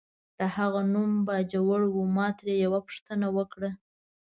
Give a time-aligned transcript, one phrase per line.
[0.39, 3.69] د هغه نوم باجوړی و، ما ترې یوه ورځ پوښتنه وکړه.